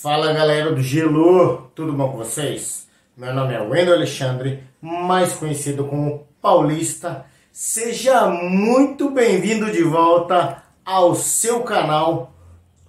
Fala 0.00 0.32
galera 0.32 0.72
do 0.72 0.82
Gelo, 0.82 1.70
tudo 1.76 1.92
bom 1.92 2.10
com 2.10 2.16
vocês? 2.16 2.88
Meu 3.16 3.32
nome 3.32 3.54
é 3.54 3.60
Wendel 3.60 3.94
Alexandre, 3.94 4.64
mais 4.80 5.34
conhecido 5.34 5.84
como 5.84 6.26
Paulista. 6.40 7.24
Seja 7.52 8.26
muito 8.26 9.10
bem-vindo 9.10 9.70
de 9.70 9.82
volta 9.84 10.62
ao 10.84 11.14
seu 11.14 11.60
canal 11.60 12.32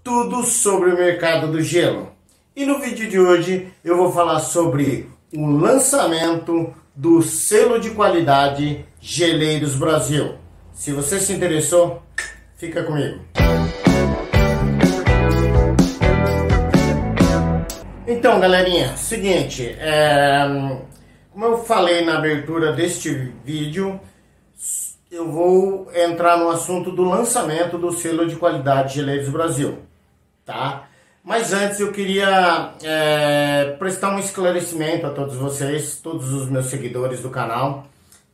Tudo 0.03 0.43
sobre 0.43 0.91
o 0.91 0.95
Mercado 0.95 1.51
do 1.51 1.61
Gelo. 1.61 2.09
E 2.55 2.65
no 2.65 2.79
vídeo 2.79 3.07
de 3.07 3.19
hoje 3.19 3.67
eu 3.83 3.95
vou 3.95 4.11
falar 4.11 4.39
sobre 4.39 5.07
o 5.35 5.45
lançamento 5.45 6.73
do 6.95 7.21
selo 7.21 7.79
de 7.79 7.91
qualidade 7.91 8.85
Geleiros 8.99 9.75
Brasil. 9.75 10.35
Se 10.71 10.91
você 10.91 11.19
se 11.19 11.33
interessou, 11.33 12.01
fica 12.57 12.81
comigo. 12.81 13.19
Então, 18.23 18.39
galerinha, 18.39 18.95
seguinte, 18.95 19.75
é, 19.77 20.45
como 21.29 21.43
eu 21.43 21.57
falei 21.57 22.05
na 22.05 22.19
abertura 22.19 22.71
deste 22.71 23.33
vídeo, 23.43 23.99
eu 25.11 25.29
vou 25.29 25.91
entrar 25.93 26.37
no 26.37 26.49
assunto 26.49 26.89
do 26.89 27.03
lançamento 27.03 27.77
do 27.77 27.91
selo 27.91 28.25
de 28.25 28.37
qualidade 28.37 28.95
Geleiros 28.95 29.27
Brasil, 29.27 29.79
tá? 30.45 30.87
Mas 31.21 31.51
antes 31.51 31.81
eu 31.81 31.91
queria 31.91 32.75
é, 32.81 33.75
prestar 33.77 34.15
um 34.15 34.19
esclarecimento 34.19 35.05
a 35.05 35.09
todos 35.09 35.35
vocês, 35.35 35.99
todos 36.01 36.31
os 36.31 36.49
meus 36.49 36.67
seguidores 36.67 37.19
do 37.19 37.29
canal, 37.29 37.87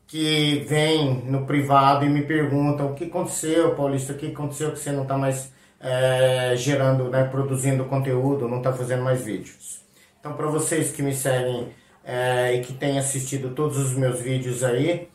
que 0.05 0.67
vêm 0.69 1.23
no 1.25 1.47
privado 1.47 2.05
e 2.05 2.09
me 2.09 2.21
perguntam 2.21 2.91
o 2.91 2.93
que 2.93 3.05
aconteceu, 3.05 3.73
Paulista, 3.73 4.13
o 4.13 4.17
que 4.17 4.27
aconteceu 4.27 4.71
que 4.71 4.77
você 4.77 4.91
não 4.91 5.01
está 5.01 5.17
mais 5.17 5.51
é, 5.79 6.53
gerando, 6.55 7.09
né, 7.09 7.23
produzindo 7.23 7.85
conteúdo, 7.85 8.47
não 8.47 8.57
está 8.57 8.73
fazendo 8.73 9.03
mais 9.03 9.21
vídeos. 9.21 9.79
Então, 10.19 10.33
para 10.33 10.47
vocês 10.47 10.91
que 10.91 11.01
me 11.01 11.13
seguem 11.13 11.69
é, 12.03 12.55
e 12.55 12.61
que 12.61 12.73
têm 12.73 12.99
assistido 12.99 13.51
todos 13.51 13.77
os 13.77 13.93
meus 13.93 14.19
vídeos 14.19 14.63
aí, 14.63 15.07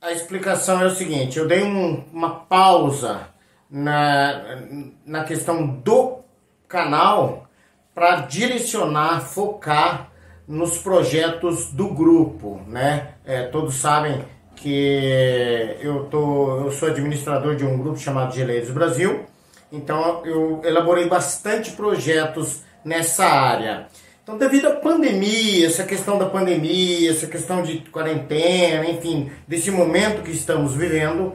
a 0.00 0.12
explicação 0.12 0.80
é 0.80 0.86
o 0.86 0.94
seguinte: 0.94 1.38
eu 1.38 1.48
dei 1.48 1.64
um, 1.64 2.04
uma 2.12 2.30
pausa 2.30 3.28
na, 3.68 4.62
na 5.04 5.24
questão 5.24 5.66
do 5.66 6.20
canal 6.68 7.48
para 7.94 8.20
direcionar, 8.20 9.20
focar 9.22 10.12
nos 10.46 10.78
projetos 10.78 11.72
do 11.72 11.88
grupo, 11.88 12.62
né? 12.68 13.14
É, 13.24 13.42
todos 13.42 13.74
sabem 13.74 14.24
que 14.54 15.76
eu, 15.80 16.04
tô, 16.04 16.60
eu 16.60 16.70
sou 16.70 16.88
administrador 16.88 17.56
de 17.56 17.64
um 17.64 17.76
grupo 17.76 17.98
chamado 17.98 18.34
Geleiros 18.34 18.70
Brasil 18.70 19.26
então 19.70 20.24
eu 20.24 20.60
elaborei 20.64 21.06
bastante 21.06 21.72
projetos 21.72 22.62
nessa 22.84 23.26
área. 23.26 23.88
Então, 24.22 24.36
devido 24.36 24.66
à 24.66 24.72
pandemia, 24.72 25.66
essa 25.66 25.84
questão 25.84 26.18
da 26.18 26.26
pandemia, 26.26 27.10
essa 27.10 27.26
questão 27.26 27.62
de 27.62 27.78
quarentena, 27.90 28.84
enfim, 28.84 29.30
desse 29.46 29.70
momento 29.70 30.22
que 30.22 30.30
estamos 30.30 30.74
vivendo, 30.74 31.32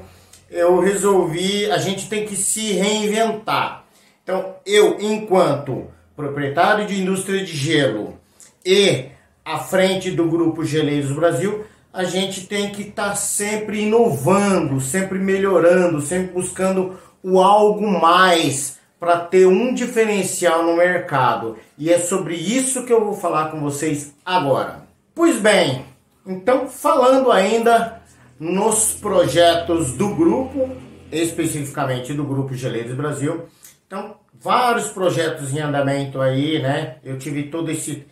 eu 0.49 0.79
resolvi, 0.79 1.71
a 1.71 1.77
gente 1.77 2.07
tem 2.07 2.25
que 2.25 2.35
se 2.35 2.73
reinventar. 2.73 3.85
Então, 4.23 4.55
eu, 4.65 4.97
enquanto 4.99 5.87
proprietário 6.15 6.85
de 6.85 7.01
indústria 7.01 7.43
de 7.43 7.55
gelo 7.55 8.19
e 8.63 9.07
à 9.43 9.57
frente 9.57 10.11
do 10.11 10.25
grupo 10.25 10.63
Geleiros 10.63 11.11
Brasil, 11.11 11.65
a 11.91 12.03
gente 12.03 12.47
tem 12.47 12.71
que 12.71 12.83
estar 12.83 13.09
tá 13.09 13.15
sempre 13.15 13.81
inovando, 13.81 14.79
sempre 14.79 15.19
melhorando, 15.19 16.01
sempre 16.01 16.33
buscando 16.33 16.97
o 17.23 17.39
algo 17.41 17.87
mais 17.87 18.77
para 18.99 19.17
ter 19.17 19.47
um 19.47 19.73
diferencial 19.73 20.63
no 20.63 20.75
mercado. 20.75 21.57
E 21.77 21.91
é 21.91 21.99
sobre 21.99 22.35
isso 22.35 22.85
que 22.85 22.93
eu 22.93 23.03
vou 23.03 23.13
falar 23.13 23.49
com 23.49 23.59
vocês 23.59 24.13
agora. 24.25 24.83
Pois 25.15 25.39
bem, 25.39 25.85
então 26.25 26.67
falando 26.67 27.31
ainda 27.31 28.01
nos 28.39 28.93
projetos 28.93 29.93
do 29.93 30.15
grupo, 30.15 30.69
especificamente 31.11 32.13
do 32.13 32.23
grupo 32.23 32.53
Geleiros 32.53 32.95
Brasil. 32.95 33.45
Então, 33.87 34.15
vários 34.33 34.89
projetos 34.89 35.53
em 35.53 35.59
andamento 35.59 36.19
aí, 36.19 36.61
né? 36.61 36.97
Eu 37.03 37.17
tive 37.17 37.43
todo 37.43 37.69
esse 37.69 38.05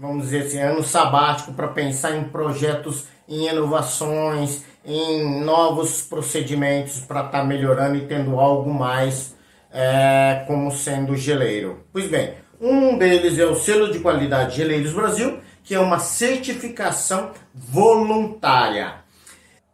vamos 0.00 0.24
dizer 0.24 0.46
assim, 0.46 0.58
ano 0.58 0.82
sabático 0.82 1.52
para 1.52 1.68
pensar 1.68 2.16
em 2.16 2.24
projetos, 2.24 3.04
em 3.28 3.48
inovações, 3.48 4.64
em 4.84 5.42
novos 5.44 6.02
procedimentos 6.02 7.00
para 7.00 7.26
estar 7.26 7.40
tá 7.40 7.44
melhorando 7.44 7.96
e 7.96 8.06
tendo 8.06 8.38
algo 8.38 8.72
mais 8.72 9.34
é, 9.72 10.44
como 10.46 10.70
sendo 10.70 11.16
geleiro. 11.16 11.84
Pois 11.92 12.06
bem, 12.06 12.34
um 12.60 12.98
deles 12.98 13.38
é 13.38 13.46
o 13.46 13.54
selo 13.54 13.90
de 13.90 14.00
qualidade 14.00 14.56
Geleiros 14.56 14.92
Brasil, 14.92 15.38
que 15.62 15.74
é 15.74 15.80
uma 15.80 15.98
certificação 15.98 17.30
voluntária. 17.54 19.00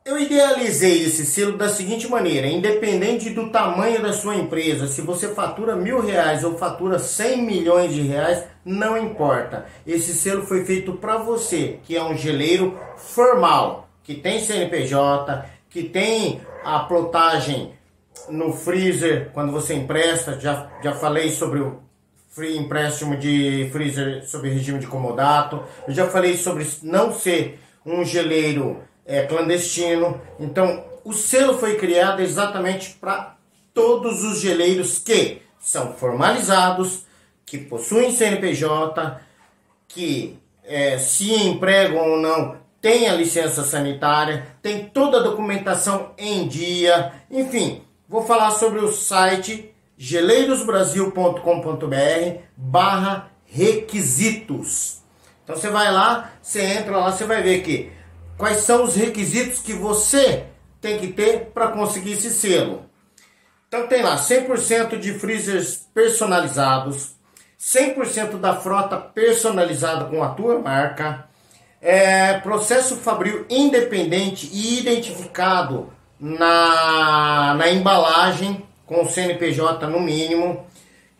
Eu 0.04 0.20
idealizei 0.20 1.02
esse 1.02 1.26
selo 1.26 1.58
da 1.58 1.68
seguinte 1.68 2.08
maneira: 2.08 2.46
independente 2.46 3.30
do 3.30 3.50
tamanho 3.50 4.00
da 4.00 4.12
sua 4.12 4.36
empresa, 4.36 4.86
se 4.86 5.00
você 5.00 5.34
fatura 5.34 5.74
mil 5.74 6.00
reais 6.00 6.44
ou 6.44 6.56
fatura 6.56 7.00
100 7.00 7.42
milhões 7.42 7.92
de 7.92 8.02
reais, 8.02 8.44
não 8.64 8.96
importa. 8.96 9.66
Esse 9.84 10.14
selo 10.14 10.46
foi 10.46 10.64
feito 10.64 10.92
para 10.92 11.16
você, 11.16 11.80
que 11.82 11.96
é 11.96 12.04
um 12.04 12.16
geleiro 12.16 12.78
formal, 12.96 13.85
que 14.06 14.14
tem 14.14 14.38
CNPJ, 14.38 15.44
que 15.68 15.82
tem 15.82 16.40
a 16.64 16.78
plotagem 16.78 17.72
no 18.28 18.52
freezer 18.52 19.30
quando 19.34 19.50
você 19.50 19.74
empresta. 19.74 20.38
Já, 20.38 20.70
já 20.82 20.94
falei 20.94 21.30
sobre 21.30 21.58
o 21.60 21.82
free 22.30 22.56
empréstimo 22.56 23.16
de 23.16 23.68
freezer 23.72 24.24
sob 24.24 24.48
regime 24.48 24.78
de 24.78 24.86
comodato. 24.86 25.64
Eu 25.88 25.92
já 25.92 26.06
falei 26.06 26.36
sobre 26.36 26.64
não 26.84 27.12
ser 27.12 27.58
um 27.84 28.04
geleiro 28.04 28.80
é, 29.04 29.26
clandestino. 29.26 30.20
Então, 30.38 30.84
o 31.04 31.12
selo 31.12 31.58
foi 31.58 31.76
criado 31.76 32.22
exatamente 32.22 32.90
para 33.00 33.36
todos 33.74 34.22
os 34.22 34.40
geleiros 34.40 35.00
que 35.00 35.42
são 35.58 35.94
formalizados, 35.94 37.04
que 37.44 37.58
possuem 37.58 38.12
CNPJ, 38.12 39.20
que 39.88 40.38
é, 40.64 40.96
se 40.96 41.32
empregam 41.32 42.12
ou 42.12 42.16
não 42.18 42.65
tem 42.80 43.08
a 43.08 43.14
licença 43.14 43.62
sanitária, 43.62 44.46
tem 44.62 44.88
toda 44.88 45.18
a 45.18 45.22
documentação 45.22 46.12
em 46.16 46.46
dia, 46.46 47.12
enfim, 47.30 47.82
vou 48.08 48.24
falar 48.24 48.52
sobre 48.52 48.80
o 48.80 48.92
site 48.92 49.74
geleirosbrasil.com.br 49.96 52.40
barra 52.56 53.30
requisitos. 53.44 55.02
Então 55.44 55.56
você 55.56 55.68
vai 55.68 55.92
lá, 55.92 56.32
você 56.42 56.60
entra 56.60 56.96
lá, 56.96 57.10
você 57.10 57.24
vai 57.24 57.42
ver 57.42 57.62
que 57.62 57.92
quais 58.36 58.58
são 58.58 58.84
os 58.84 58.94
requisitos 58.94 59.60
que 59.60 59.72
você 59.72 60.44
tem 60.80 60.98
que 60.98 61.08
ter 61.08 61.50
para 61.54 61.68
conseguir 61.68 62.12
esse 62.12 62.30
selo. 62.30 62.84
Então 63.68 63.86
tem 63.86 64.02
lá 64.02 64.16
100% 64.16 64.98
de 64.98 65.14
freezers 65.14 65.88
personalizados, 65.92 67.16
100% 67.58 68.38
da 68.38 68.56
frota 68.56 68.96
personalizada 68.96 70.04
com 70.04 70.22
a 70.22 70.30
tua 70.30 70.60
marca, 70.60 71.28
é, 71.86 72.34
processo 72.40 72.96
fabril 72.96 73.46
independente 73.48 74.50
e 74.52 74.80
identificado 74.80 75.88
na, 76.18 77.54
na 77.54 77.70
embalagem 77.70 78.66
com 78.84 79.04
o 79.04 79.08
CNPJ 79.08 79.86
no 79.86 80.00
mínimo. 80.00 80.66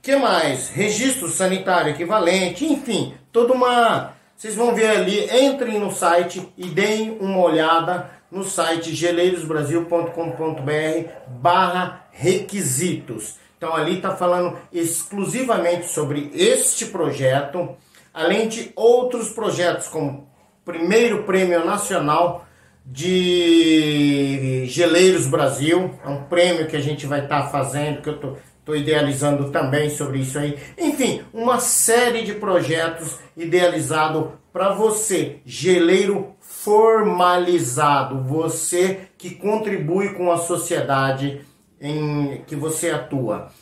que 0.02 0.16
mais? 0.16 0.68
Registro 0.68 1.30
sanitário 1.30 1.92
equivalente, 1.92 2.64
enfim, 2.64 3.14
toda 3.30 3.52
uma 3.52 4.16
vocês 4.36 4.56
vão 4.56 4.74
ver 4.74 4.88
ali, 4.88 5.28
entrem 5.40 5.78
no 5.78 5.92
site 5.92 6.52
e 6.58 6.66
deem 6.66 7.16
uma 7.20 7.38
olhada 7.38 8.10
no 8.28 8.42
site 8.42 8.92
geleirosbrasil.com.br 8.92 11.10
barra 11.28 12.08
requisitos. 12.10 13.36
Então 13.56 13.72
ali 13.72 13.98
está 13.98 14.16
falando 14.16 14.58
exclusivamente 14.72 15.86
sobre 15.86 16.28
este 16.34 16.86
projeto, 16.86 17.76
além 18.12 18.48
de 18.48 18.72
outros 18.74 19.28
projetos 19.28 19.86
como 19.86 20.34
primeiro 20.66 21.22
prêmio 21.22 21.64
nacional 21.64 22.46
de 22.84 24.66
Geleiros 24.66 25.26
Brasil, 25.26 25.94
é 26.04 26.08
um 26.08 26.24
prêmio 26.24 26.66
que 26.66 26.76
a 26.76 26.80
gente 26.80 27.06
vai 27.06 27.24
estar 27.24 27.44
tá 27.44 27.48
fazendo, 27.48 28.02
que 28.02 28.10
eu 28.10 28.18
tô 28.18 28.36
Estou 28.66 28.74
idealizando 28.74 29.52
também 29.52 29.88
sobre 29.90 30.18
isso 30.18 30.36
aí. 30.40 30.58
Enfim, 30.76 31.22
uma 31.32 31.60
série 31.60 32.24
de 32.24 32.34
projetos 32.34 33.16
idealizado 33.36 34.32
para 34.52 34.74
você, 34.74 35.38
geleiro 35.46 36.34
formalizado, 36.40 38.24
você 38.24 39.02
que 39.16 39.36
contribui 39.36 40.14
com 40.14 40.32
a 40.32 40.38
sociedade 40.38 41.42
em 41.80 42.42
que 42.44 42.56
você 42.56 42.90
atua. 42.90 43.52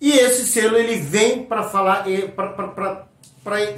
E 0.00 0.12
esse 0.12 0.46
selo 0.46 0.76
ele 0.76 0.94
vem 0.94 1.42
para 1.42 1.64
falar 1.64 2.04
para 2.36 3.08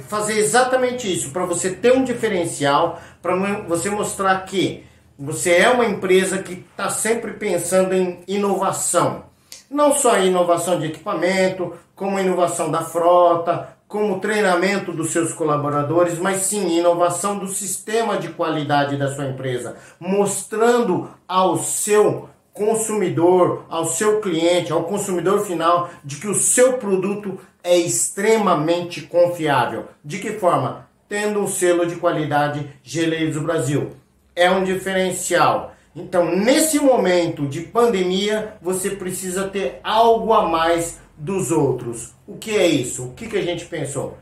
fazer 0.07 0.37
exatamente 0.37 1.11
isso, 1.11 1.31
para 1.31 1.45
você 1.45 1.71
ter 1.71 1.93
um 1.93 2.03
diferencial, 2.03 3.01
para 3.21 3.35
você 3.67 3.89
mostrar 3.89 4.39
que 4.45 4.85
você 5.17 5.53
é 5.53 5.69
uma 5.69 5.85
empresa 5.85 6.39
que 6.39 6.65
está 6.69 6.89
sempre 6.89 7.33
pensando 7.33 7.93
em 7.93 8.19
inovação. 8.27 9.23
Não 9.69 9.95
só 9.95 10.19
inovação 10.19 10.79
de 10.79 10.87
equipamento, 10.87 11.73
como 11.95 12.19
inovação 12.19 12.69
da 12.69 12.81
frota, 12.81 13.69
como 13.87 14.19
treinamento 14.19 14.91
dos 14.91 15.11
seus 15.11 15.33
colaboradores, 15.33 16.19
mas 16.19 16.41
sim 16.41 16.77
inovação 16.77 17.39
do 17.39 17.47
sistema 17.47 18.17
de 18.17 18.29
qualidade 18.29 18.97
da 18.97 19.13
sua 19.13 19.27
empresa, 19.27 19.77
mostrando 19.99 21.09
ao 21.27 21.57
seu 21.57 22.29
consumidor, 22.55 23.65
ao 23.69 23.85
seu 23.85 24.21
cliente, 24.21 24.71
ao 24.71 24.85
consumidor 24.85 25.45
final, 25.45 25.89
de 26.03 26.15
que 26.15 26.27
o 26.27 26.33
seu 26.33 26.73
produto 26.77 27.37
é 27.61 27.77
extremamente 27.77 29.01
confiável. 29.01 29.85
De 30.03 30.19
que 30.19 30.31
forma? 30.31 30.87
Tendo 31.07 31.41
um 31.41 31.47
selo 31.47 31.85
de 31.85 31.97
qualidade 31.97 32.67
Geleiros 32.81 33.37
Brasil. 33.37 33.91
É 34.33 34.49
um 34.49 34.63
diferencial. 34.63 35.73
Então, 35.93 36.33
nesse 36.33 36.79
momento 36.79 37.45
de 37.45 37.61
pandemia, 37.61 38.55
você 38.61 38.91
precisa 38.91 39.47
ter 39.47 39.79
algo 39.83 40.33
a 40.33 40.47
mais 40.47 40.99
dos 41.17 41.51
outros. 41.51 42.13
O 42.25 42.37
que 42.37 42.55
é 42.55 42.67
isso? 42.67 43.07
O 43.07 43.13
que, 43.13 43.27
que 43.27 43.37
a 43.37 43.41
gente 43.41 43.65
pensou? 43.65 44.17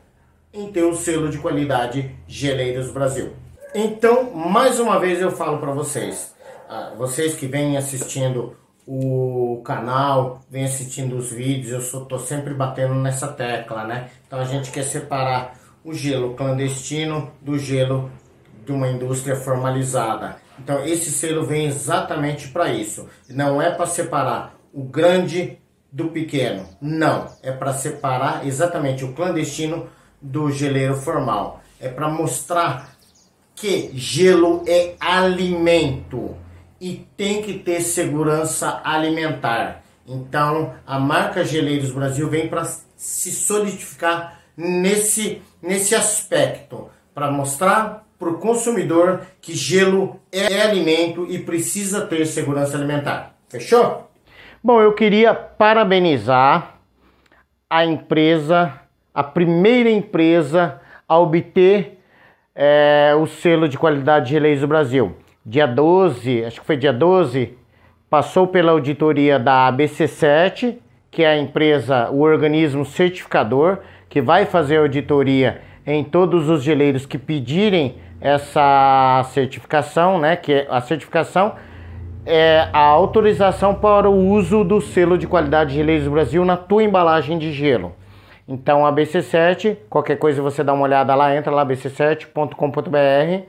Em 0.51 0.71
ter 0.71 0.83
o 0.83 0.95
selo 0.95 1.29
de 1.29 1.37
qualidade 1.37 2.15
Geleiros 2.27 2.91
Brasil. 2.91 3.33
Então, 3.75 4.31
mais 4.31 4.79
uma 4.79 4.99
vez 4.99 5.19
eu 5.19 5.31
falo 5.31 5.57
para 5.57 5.71
vocês, 5.71 6.32
vocês 6.97 7.33
que 7.35 7.47
vêm 7.47 7.77
assistindo 7.77 8.55
o 8.85 9.61
canal, 9.63 10.41
vêm 10.49 10.65
assistindo 10.65 11.15
os 11.15 11.31
vídeos, 11.31 11.71
eu 11.71 11.81
sou, 11.81 12.05
tô 12.05 12.19
sempre 12.19 12.53
batendo 12.53 12.93
nessa 12.95 13.27
tecla, 13.27 13.85
né? 13.85 14.09
Então 14.27 14.39
a 14.39 14.45
gente 14.45 14.71
quer 14.71 14.83
separar 14.83 15.55
o 15.83 15.93
gelo 15.93 16.33
clandestino 16.33 17.31
do 17.41 17.57
gelo 17.57 18.11
de 18.65 18.71
uma 18.71 18.87
indústria 18.87 19.35
formalizada. 19.35 20.37
Então 20.59 20.83
esse 20.85 21.11
selo 21.11 21.45
vem 21.45 21.65
exatamente 21.65 22.49
para 22.49 22.69
isso. 22.69 23.07
Não 23.29 23.61
é 23.61 23.71
para 23.71 23.85
separar 23.85 24.55
o 24.73 24.83
grande 24.83 25.59
do 25.91 26.09
pequeno. 26.09 26.67
Não, 26.81 27.27
é 27.41 27.51
para 27.51 27.73
separar 27.73 28.45
exatamente 28.45 29.05
o 29.05 29.13
clandestino 29.13 29.87
do 30.21 30.51
geleiro 30.51 30.95
formal. 30.95 31.61
É 31.79 31.87
para 31.87 32.09
mostrar 32.09 32.95
que 33.55 33.91
gelo 33.93 34.63
é 34.67 34.95
alimento 34.99 36.35
e 36.83 37.07
tem 37.15 37.41
que 37.41 37.53
ter 37.59 37.79
segurança 37.79 38.81
alimentar. 38.83 39.81
Então, 40.05 40.73
a 40.85 40.99
marca 40.99 41.45
Geleiros 41.45 41.91
Brasil 41.91 42.29
vem 42.29 42.49
para 42.49 42.65
se 42.65 43.31
solidificar 43.31 44.41
nesse, 44.57 45.41
nesse 45.61 45.95
aspecto, 45.95 46.89
para 47.15 47.31
mostrar 47.31 48.05
para 48.19 48.27
o 48.27 48.37
consumidor 48.37 49.21
que 49.39 49.53
gelo 49.53 50.19
é 50.29 50.61
alimento 50.61 51.25
e 51.29 51.39
precisa 51.39 52.05
ter 52.05 52.25
segurança 52.25 52.75
alimentar. 52.75 53.33
Fechou? 53.47 54.11
Bom, 54.61 54.81
eu 54.81 54.91
queria 54.91 55.33
parabenizar 55.33 56.79
a 57.69 57.85
empresa, 57.85 58.73
a 59.13 59.23
primeira 59.23 59.89
empresa 59.89 60.81
a 61.07 61.17
obter 61.17 61.97
é, 62.53 63.13
o 63.17 63.25
selo 63.25 63.69
de 63.69 63.77
qualidade 63.77 64.37
de 64.37 64.55
do 64.57 64.67
Brasil. 64.67 65.22
Dia 65.45 65.67
12, 65.67 66.45
acho 66.45 66.61
que 66.61 66.65
foi 66.65 66.77
dia 66.77 66.93
12, 66.93 67.57
passou 68.09 68.47
pela 68.47 68.71
auditoria 68.71 69.37
da 69.37 69.69
ABC7, 69.69 70.77
que 71.11 71.21
é 71.21 71.27
a 71.27 71.37
empresa, 71.37 72.09
o 72.09 72.21
organismo 72.21 72.85
certificador, 72.85 73.79
que 74.07 74.21
vai 74.21 74.45
fazer 74.45 74.77
auditoria 74.77 75.61
em 75.85 76.01
todos 76.01 76.47
os 76.47 76.63
geleiros 76.63 77.05
que 77.05 77.17
pedirem 77.17 77.95
essa 78.21 79.21
certificação, 79.33 80.17
né? 80.17 80.37
Que 80.37 80.53
é 80.53 80.67
a 80.69 80.79
certificação 80.79 81.55
é 82.25 82.69
a 82.71 82.79
autorização 82.79 83.75
para 83.75 84.09
o 84.09 84.29
uso 84.29 84.63
do 84.63 84.79
selo 84.79 85.17
de 85.17 85.27
qualidade 85.27 85.71
de 85.71 85.75
geleiros 85.75 86.05
do 86.05 86.11
Brasil 86.11 86.45
na 86.45 86.55
tua 86.55 86.85
embalagem 86.85 87.37
de 87.37 87.51
gelo. 87.51 87.93
Então, 88.47 88.85
a 88.85 88.93
BC7, 88.93 89.75
qualquer 89.89 90.15
coisa 90.15 90.41
você 90.41 90.63
dá 90.63 90.71
uma 90.73 90.83
olhada 90.83 91.13
lá, 91.15 91.35
entra 91.35 91.51
lá, 91.51 91.65
bc7.com.br 91.65 93.43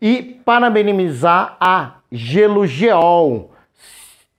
e 0.00 0.40
parabenizar 0.44 1.56
a 1.60 1.94
Gelo 2.10 2.66
Geol, 2.66 3.50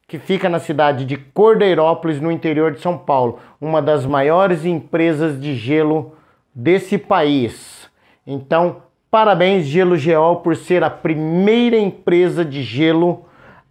que 0.07 0.17
fica 0.17 0.49
na 0.49 0.59
cidade 0.59 1.05
de 1.05 1.17
Cordeirópolis, 1.17 2.19
no 2.19 2.31
interior 2.31 2.71
de 2.71 2.81
São 2.81 2.97
Paulo, 2.97 3.39
uma 3.61 3.81
das 3.81 4.05
maiores 4.05 4.65
empresas 4.65 5.39
de 5.39 5.55
gelo 5.55 6.13
desse 6.53 6.97
país. 6.97 7.89
Então, 8.25 8.77
parabéns 9.11 9.65
Gelo 9.65 9.97
Geol 9.97 10.37
por 10.37 10.55
ser 10.55 10.83
a 10.83 10.89
primeira 10.89 11.77
empresa 11.77 12.43
de 12.43 12.63
gelo 12.63 13.25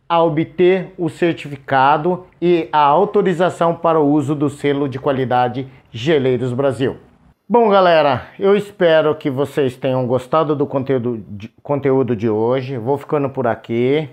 a 0.08 0.22
obter 0.22 0.94
o 0.96 1.10
certificado 1.10 2.26
e 2.40 2.68
a 2.72 2.78
autorização 2.78 3.74
para 3.74 4.00
o 4.00 4.08
uso 4.08 4.34
do 4.34 4.48
selo 4.48 4.88
de 4.88 4.98
qualidade 4.98 5.68
Geleiros 5.90 6.52
Brasil. 6.52 7.07
Bom, 7.50 7.70
galera, 7.70 8.28
eu 8.38 8.54
espero 8.54 9.14
que 9.14 9.30
vocês 9.30 9.74
tenham 9.74 10.06
gostado 10.06 10.54
do 10.54 10.66
conteúdo 10.66 11.24
de, 11.30 11.48
conteúdo 11.62 12.14
de 12.14 12.28
hoje. 12.28 12.76
Vou 12.76 12.98
ficando 12.98 13.30
por 13.30 13.46
aqui. 13.46 14.06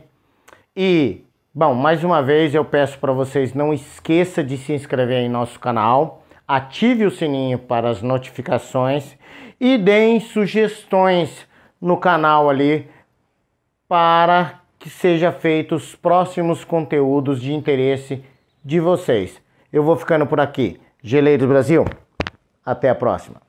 E, 0.73 1.21
bom, 1.53 1.73
mais 1.73 2.01
uma 2.01 2.23
vez 2.23 2.55
eu 2.55 2.63
peço 2.63 2.97
para 2.97 3.11
vocês 3.11 3.53
não 3.53 3.73
esqueça 3.73 4.41
de 4.41 4.57
se 4.57 4.71
inscrever 4.71 5.17
em 5.17 5.27
nosso 5.27 5.59
canal, 5.59 6.23
ative 6.47 7.05
o 7.05 7.11
sininho 7.11 7.59
para 7.59 7.89
as 7.89 8.01
notificações 8.01 9.17
e 9.59 9.77
deem 9.77 10.21
sugestões 10.21 11.45
no 11.81 11.97
canal 11.97 12.49
ali 12.49 12.89
para 13.85 14.61
que 14.79 14.89
seja 14.89 15.33
feitos 15.33 15.89
os 15.89 15.95
próximos 15.95 16.63
conteúdos 16.63 17.41
de 17.41 17.53
interesse 17.53 18.23
de 18.63 18.79
vocês. 18.79 19.41
Eu 19.73 19.83
vou 19.83 19.97
ficando 19.97 20.25
por 20.25 20.39
aqui. 20.39 20.79
Geleiros 21.03 21.49
Brasil, 21.49 21.85
até 22.65 22.89
a 22.89 22.95
próxima. 22.95 23.41